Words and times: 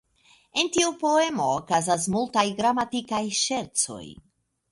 En 0.61 0.69
tiu 0.77 0.93
poemo 1.01 1.49
okazas 1.57 2.07
multaj 2.15 2.45
gramatikaj 2.61 3.23
ŝercoj. 3.43 4.03